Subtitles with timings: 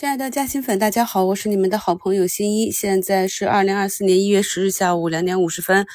[0.00, 2.70] 亲爱的嘉兴粉，大家好，我是你们的好朋友新一。
[2.70, 5.86] 现在是二零二四年一月十日下午两点五十分，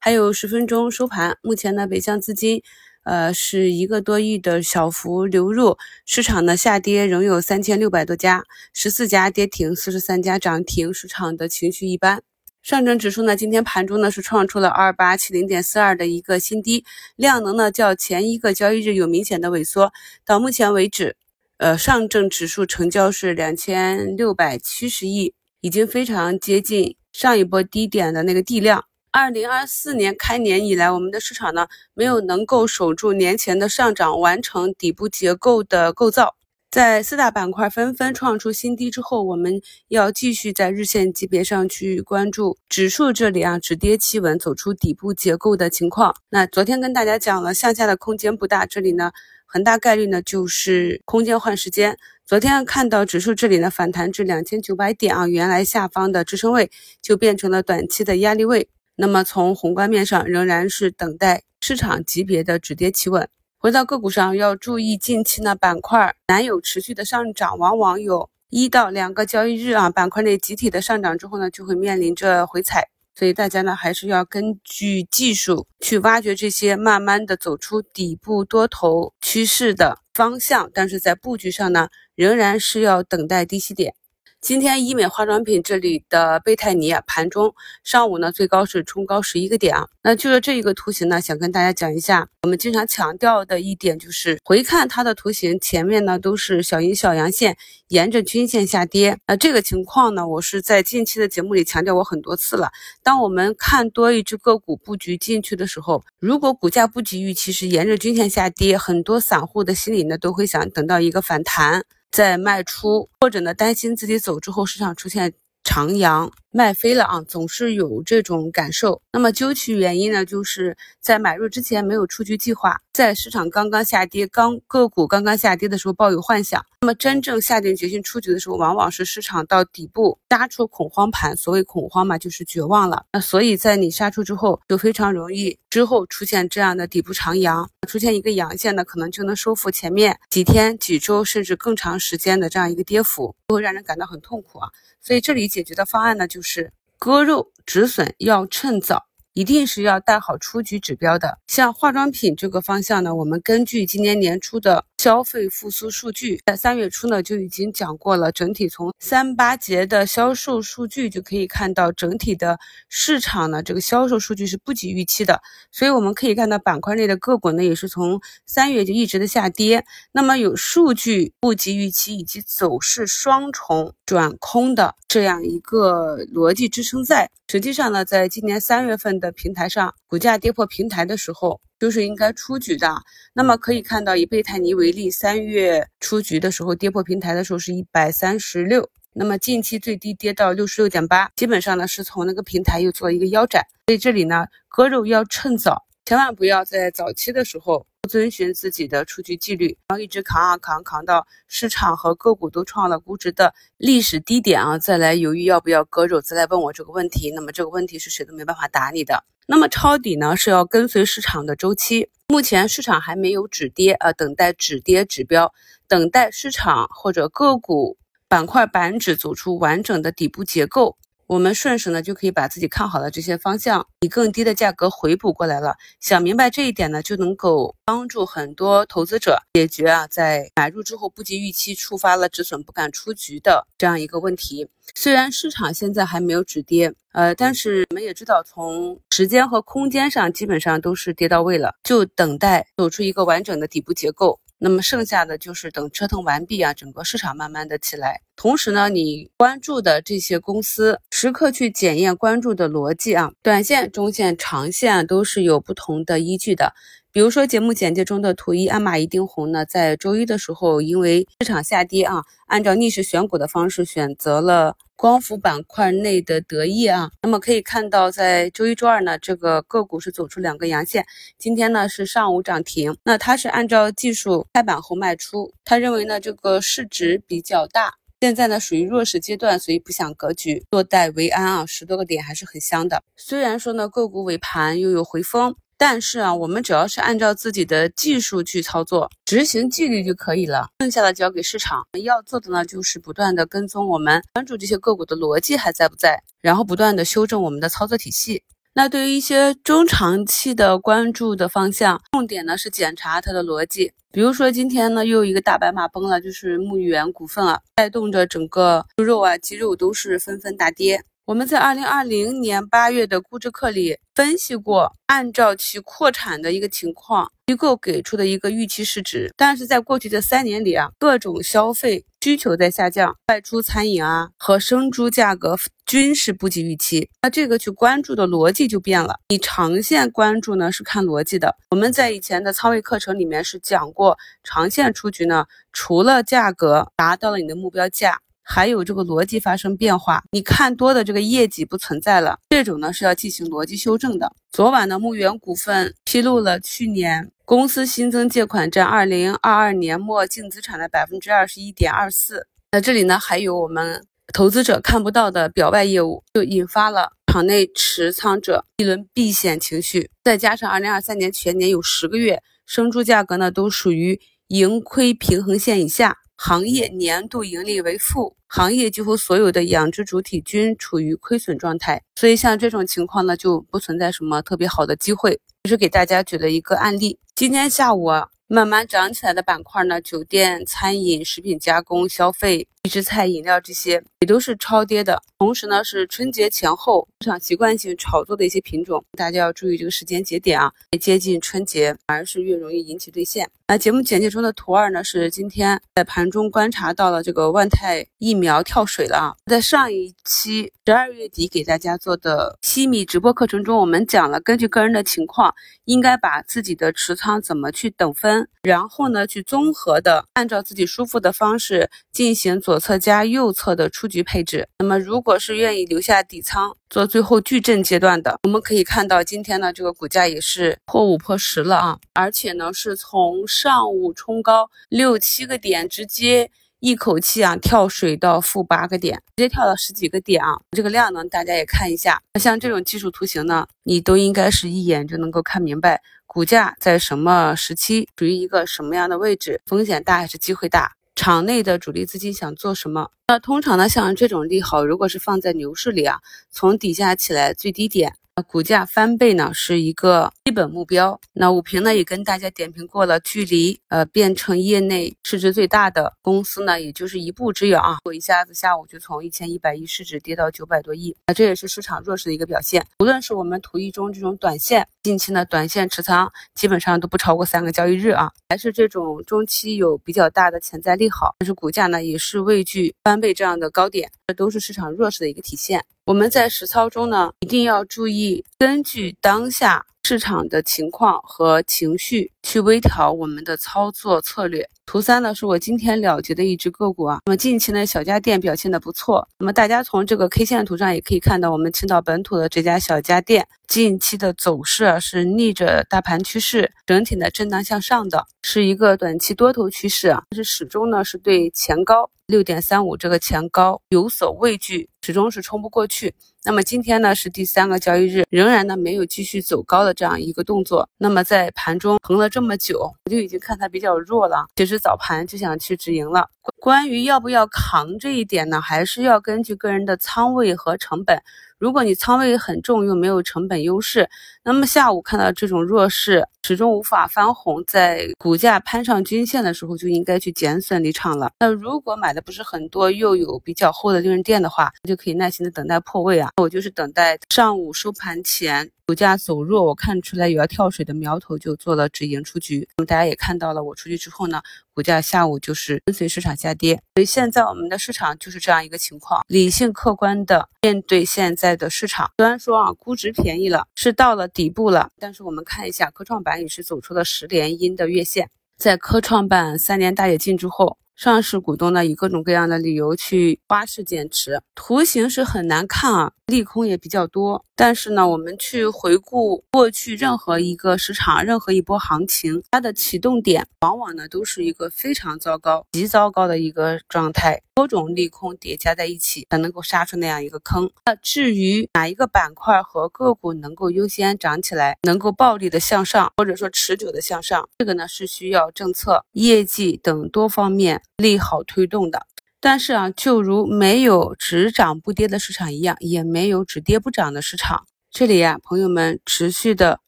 [0.00, 1.38] 还有十分钟收盘。
[1.42, 2.60] 目前呢，北向资金，
[3.04, 12.20] 呃，是一个多亿的小幅流入，市场呢下跌仍有三千六百多家，十四家跌停，四十三家涨停，市场的情绪一般。
[12.64, 19.92] 上证指数呢，今天盘中呢是创出了二八七零点四二的一个新低，量能呢较前一个交易日有明显的萎缩，
[20.26, 21.14] 到目前为止。
[21.62, 28.84] 呃，上证指数成交是两千六百七十亿，已经非常接近上一波低点的那个地量。
[29.12, 36.34] 二零二四年开年以来，我们的市场呢没有能够守住年前的上涨，完成底部结构的构造。
[36.68, 46.16] 在四大板块纷纷创出新低之后，我们要继续在日线级别上去关注指数这里啊止跌企稳，走出底部结构的情况。
[46.28, 49.12] 那昨天跟大家讲了，向下的空间不大，这里呢。
[49.52, 51.98] 很大概率呢，就是空间换时间。
[52.24, 56.70] 昨天看到指数这里呢反弹至两千九百点啊，原来下方的支撑位
[57.02, 58.70] 就变成了短期的压力位。
[58.96, 63.28] 那么从宏观面上仍然是等待市场级别的止跌企稳。
[63.58, 72.88] 回到个股上，要注意近期呢板块难有持续的上涨，往往有一到两个交易日啊，板块内集体的上涨之后呢，就会面临着回踩。
[73.14, 83.94] 所以大家呢，还是要根据技术去挖掘这些慢慢的走出底部多头趋势的方向，但是在布局上呢，仍然是要等待低吸点。
[84.42, 87.54] 今天医美化妆品这里的贝泰尼，盘中
[87.84, 89.86] 上午呢最高是冲高十一个点啊。
[90.02, 99.16] 那就着这一个图形呢，想跟大家讲一下，我们经常强调的一点就是回看它的图形，前面呢都是小阴小阳线沿着均线下跌。
[99.28, 102.72] 那这个情况呢，我是在近期的节目里强调过很多次了。
[103.00, 111.84] 当我们看多一只个股布局进去的时候，如果股价不及预期是沿着均线下跌，很多散户的心里呢都会想等到一个反弹。
[112.12, 115.32] 在卖出，或者呢担心自己走之后市场出现
[115.64, 116.30] 长阳。
[116.52, 119.00] 卖飞了啊，总是有这种感受。
[119.10, 126.64] 那么究其原因呢，就是在买入之前没有出局计划，在市场刚刚下跌、刚个股刚刚下跌的时候抱有幻想。
[126.82, 131.34] 那么真正下定决心出局的时候，往往是市场到底部杀出恐慌盘。
[131.36, 133.06] 所谓恐慌嘛，就是绝望了。
[133.12, 144.68] 那所以在你杀出之后，就非常容易之后出现这样的底部长阳，出现一个阳线呢，可能就能收复前面几天、几周甚至更长时间的这样一个跌幅，就会让人感到很痛苦啊。
[145.00, 149.06] 所以这里解决的方案呢，就是割肉止损要趁早。
[149.34, 151.38] 一定是要带好出局指标的。
[151.46, 158.30] 像化妆品这个方向呢，我们根据今年年初的消费复苏数据，在三月初呢就已经讲过了。
[158.30, 162.56] 整体从三八节的销售数据就可以看到，整体的
[162.88, 165.42] 市场呢这个销售数据是不及预期的。
[165.72, 169.84] 所以我们可以看到板块内的个股呢也是从三月就一直的下跌。
[170.12, 177.28] 那么有数据不及预期以及走势双重转空的这样一个逻辑支撑在。
[177.48, 182.94] 实际上呢，在今年三月份的平台上，股价跌破平台的时候，就是应该出局的。
[183.32, 193.64] 那么可以看到，以贝泰尼为例，三月出局的时候，跌破平台的时候是一百三十六，那么近期最低跌到六十六点八，基本上呢是从那个平台又做一个腰斩。
[193.88, 197.84] 所以这里呢，割肉要趁早，千万不要在早期的时候。
[198.08, 207.30] 遵循自己的出局纪律，然后一直扛啊扛，扛到市场和个股都创了估值的历史低点啊，再来犹豫要不要割肉，再来问我这个问题。
[207.30, 209.22] 那么这个问题是谁都没办法答你的。
[209.46, 212.10] 那么抄底呢，是要跟随市场的周期。
[212.26, 215.54] 目前市场还没有止跌啊，等待止跌指标，
[215.86, 217.96] 等待市场或者个股
[218.26, 220.98] 板块板指走出完整的底部结构。
[221.32, 225.74] 我们顺势呢，就可以把自己看好的这些方向，以更低的价格回补过来了。
[225.98, 234.68] 想明白这一点呢，就能够帮助很多投资者解决啊，在买入之后不及预期触发了止损不敢出局的这样一个问题。
[234.94, 244.38] 虽然市场现在还没有止跌，呃，但是我们也知道，从时间和空间上基本上都是跌到位了，就等待走出一个完整的底部结构。
[244.64, 248.20] 那么剩下的就是等折腾完毕啊，整个市场慢慢的起来。
[248.36, 256.74] 同时呢，你关注的这些公司，时刻去检验关注的逻辑啊，短线、中线、长线都是有不同的依据的。
[257.12, 267.08] 比如说节目简介中的图一，鞍马一定红呢，在周一的时候，因为市场下跌啊，按照逆势选股的方式选择了光伏板块内的德意啊。
[267.22, 271.06] 那么可以看到，在周一、周二呢，这个个股是走出两个阳线，
[271.38, 272.96] 今天呢是上午涨停。
[273.04, 283.02] 那它是按照技术开板后卖出，他认为呢这个市值比较大，现在呢属于弱势阶段，所以不想格局，坐待为安啊，十多个点还是很香的。
[283.16, 285.56] 虽然说呢个股尾盘又有回风。
[285.78, 291.82] 但是啊，我们只要是按照自己的技术去操作，执行纪律就可以了，剩下的交给市场。
[292.04, 298.44] 要做的呢，就是不断的跟踪我们，关注这些个股的逻辑还在不在，然后不断的修正我们的操作体系。
[298.74, 303.92] 那对于一些中长期的关注的方向，重点呢是检查它的逻辑。
[304.10, 311.04] 比如说今天呢又有一个大白马崩了，就是牧原股份啊，带动着整个猪肉啊、鸡肉都是纷纷大跌。
[311.32, 319.32] 我们在二零二零年八月的估值课里分析过，按照其扩产的一个情况，机构给出的一个预期市值。
[319.34, 325.56] 但是在过去的三年里啊，各种消费需求在下降，外出餐饮啊和生猪价格
[325.86, 327.08] 均是不及预期。
[327.22, 329.18] 那这个去关注的逻辑就变了。
[329.30, 331.56] 你长线关注呢是看逻辑的。
[331.70, 338.20] 我们在以前的仓位课程里面是讲过，长线出局呢，除了价格达到了你的目标价。
[338.42, 344.32] 还有这个逻辑发生变化，你看多的这个业绩不存在了，这种呢是要进行逻辑修正的。
[344.50, 352.46] 昨晚呢，牧原股份披露了去年公司新增借款占二零二二年末净资产的百分之二十一点二四。
[352.72, 360.10] 那这里呢还有我们投资者看不到的表外业务，就引发了场内持仓者一轮避险情绪。
[360.24, 366.18] 再加上二零二三年全年有十个月生猪价格呢都属于盈亏平衡线以下。
[366.44, 375.40] 行业年度盈利为负，行业几乎所有的养殖主体均处于亏损状态，所以像这种情况呢，就不存在什么特别好的机会。
[375.62, 378.26] 就是给大家举了一个案例，今天下午啊。
[378.48, 385.22] 慢慢涨起来的板块呢，酒店、餐饮、食品加工、消费、预制菜、饮料这些也都是超跌的。
[385.38, 393.48] 同时呢，是春节前后市场习惯性炒作的一些品种，大家要注意这个时间节点啊，越接近春节反而是越容易引起兑现。
[393.68, 399.34] 那节目简介中的图二呢，是今天在盘中观察到了这个万泰疫苗跳水了啊。
[399.46, 408.48] 在上一期十二月底给大家做的西米直播课程中，我们讲了根据个人的情况，应该把自己的持仓怎么去等分。
[408.62, 414.66] 然后呢，去综合的按照自己舒服的方式进行左左侧加右侧的出局配置。
[414.78, 426.50] 那么，如果是愿意留下底仓做最后矩阵阶段的，我们可以看到今天呢，这个股价也是破五破十了啊，而且呢，是从上午冲高六七个点，直接。
[426.80, 430.58] 一口气啊跳水到负八个点，直接跳到十几个点啊！
[430.72, 432.20] 这个量呢，大家也看一下。
[432.40, 440.90] 像这种技术图形呢，你都应该是一眼就能够看明白，股价在什么时期处于一个什么样的位置，风险大还是机会大？
[441.14, 443.10] 场内的主力资金想做什么？
[443.28, 446.20] 那通常呢，像这种利好，如果是放在牛市里啊，
[446.50, 448.14] 从底下起来最低点。
[448.48, 451.20] 股价翻倍呢，是一个基本目标。
[451.34, 457.98] 那武平呢也跟大家点评过了，距离呃变成业内市值最大的公司呢，也就是一步之遥啊。
[458.04, 462.86] 我一下子下午就从一千一百亿市值跌到九百多亿，那这也是市场弱势的一个表现。
[463.00, 475.84] 无论是我们图一中这种短线，近期呢短线持仓基本上都不超过三个交易日啊，还是这种中期有比较大的潜在利好，但是股价呢也是畏惧翻倍这样的高点，这都是市场弱势的一个体现。
[476.04, 484.68] 我们在实操中呢，一定要注意根据当下市场的情况和情绪去微调我们的操作策略。
[484.84, 487.20] 图三呢，是我今天了结的一只个股啊。
[487.24, 489.26] 那么近期呢，小家电表现的不错。
[489.38, 500.22] 那么大家从这个 K 线图上也可以看到，我们青岛本土的这家小家电近期的走势是逆着大盘趋势，整体的震荡向上的，是一个短期多头趋势啊。
[500.28, 504.90] 但是始终呢是对前高六点三五这个前高有所畏惧。
[505.02, 506.14] 始终是冲不过去。
[506.44, 510.88] 那么今天呢是第三个交易日，仍然呢没有继续走高的这样一个动作。
[510.98, 514.46] 那么在盘中横了这么久，我就已经看它比较弱了。
[514.56, 516.28] 其实早盘就想去止盈了。
[516.60, 521.20] 关于要不要扛这一点呢，还是要根据个人的仓位和成本。
[521.58, 524.10] 如果你仓位很重又没有成本优势，
[524.42, 531.30] 那么下午看到这种弱势始终无法翻红，在股价攀上均线的时候就应该去减损离场了。
[531.38, 536.28] 那如果买的不是很多又有比较厚的利润垫的话，就就可以耐心的等待破位啊。
[536.36, 538.70] 我就是等待上午收盘前。
[538.84, 542.68] 股价走弱，我看出来有要跳水的苗头，就做了止盈出局。
[542.76, 544.42] 那么大家也看到了，我出去之后呢，
[544.74, 546.74] 股价下午就是跟随市场下跌。
[546.96, 552.10] 所以现在我们的市场就是这样一个情况，理性客观的面对现在的市场。
[552.18, 558.28] 虽然说啊，估值便宜了，是到了底部了，但是我们看一下科创板也是走出了十连阴的月线。
[558.58, 567.44] 在科创板三年大跃进之后，上市股东呢以各种各样的理由去花式减持，图形是很难看啊，利空也比较多。
[567.54, 580.70] 但是呢，我们去回顾过去任何一个市场、任何一波行情，它的启动点往往呢都是一个非常糟糕、极糟糕的一个状态，多种利空叠加在一起才能够杀出那样一个坑。
[580.86, 592.06] 那至于哪一个板块和个股能够优先涨起来，能够暴力的向上，或者说持久的向上，这个呢是需要政策、业绩等多方面利好推动的。
[592.40, 597.66] 但是啊，就如没有只涨不跌的市场一样，也没有只跌不涨的市场。
[597.90, 599.80] 这里呀，朋友们持续的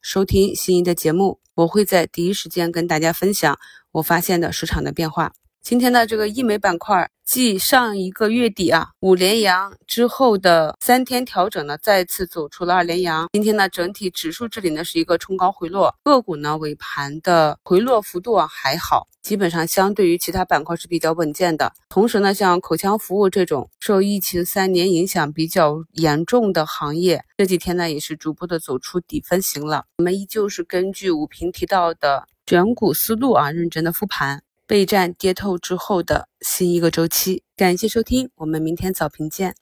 [0.01, 3.57] 收听心仪的节目，我会在第一时间跟大家分享
[3.93, 5.33] 我发现的市场的变化。
[5.65, 13.27] 今天的这个医美板块，继上一个月底啊五连阳之后的三天调整呢，再次走出了二连阳。
[13.33, 21.73] 今天呢，整体指数这里呢是一个冲高回落，个股呢尾盘的回落幅度啊还好，基本上相对于其他板块是比较稳健的。
[21.89, 29.85] 同时呢，像口腔服务这种受疫情三年影响比较严重的行业，这几天呢也是逐步的走出底分型了。
[29.97, 34.43] 我们依旧是根据武平提到的选股思路啊，认真的复盘。
[34.67, 39.55] 备战跌透之后的新一个周期，感谢收听，我们明天早评见。